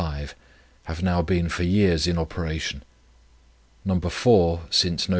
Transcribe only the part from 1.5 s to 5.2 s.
years in operation, No. 4 since Nov.